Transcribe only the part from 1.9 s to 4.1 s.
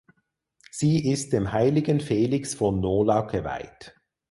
Felix von Nola geweiht.